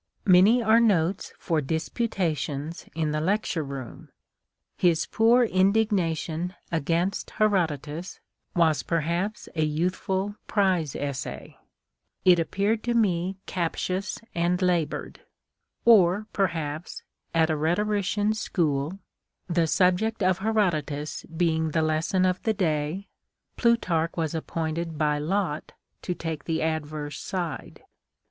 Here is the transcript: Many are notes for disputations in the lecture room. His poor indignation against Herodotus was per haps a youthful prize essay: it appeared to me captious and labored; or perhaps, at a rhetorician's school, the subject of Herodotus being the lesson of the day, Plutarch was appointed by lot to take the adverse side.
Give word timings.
Many 0.25 0.63
are 0.63 0.79
notes 0.79 1.31
for 1.37 1.61
disputations 1.61 2.87
in 2.95 3.11
the 3.11 3.21
lecture 3.21 3.61
room. 3.63 4.09
His 4.75 5.05
poor 5.05 5.43
indignation 5.43 6.55
against 6.71 7.29
Herodotus 7.37 8.19
was 8.55 8.81
per 8.81 9.01
haps 9.01 9.47
a 9.55 9.63
youthful 9.63 10.37
prize 10.47 10.95
essay: 10.95 11.55
it 12.25 12.39
appeared 12.39 12.81
to 12.85 12.95
me 12.95 13.37
captious 13.45 14.17
and 14.33 14.59
labored; 14.59 15.19
or 15.85 16.25
perhaps, 16.33 17.03
at 17.35 17.51
a 17.51 17.55
rhetorician's 17.55 18.39
school, 18.39 18.97
the 19.47 19.67
subject 19.67 20.23
of 20.23 20.39
Herodotus 20.39 21.25
being 21.27 21.69
the 21.69 21.83
lesson 21.83 22.25
of 22.25 22.41
the 22.41 22.53
day, 22.55 23.07
Plutarch 23.55 24.13
was 24.17 24.33
appointed 24.33 24.97
by 24.97 25.19
lot 25.19 25.73
to 26.01 26.15
take 26.15 26.45
the 26.45 26.63
adverse 26.63 27.19
side. 27.19 27.83